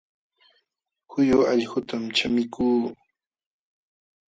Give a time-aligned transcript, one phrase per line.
[1.11, 2.81] Huyu allqutam chamikuu